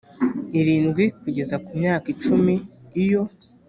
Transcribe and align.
irindwi 0.59 1.03
kugeza 1.21 1.55
ku 1.65 1.71
myaka 1.79 2.05
icumi 2.13 2.53
iyo 3.03 3.21